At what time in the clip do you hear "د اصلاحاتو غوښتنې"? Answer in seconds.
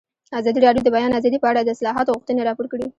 1.63-2.41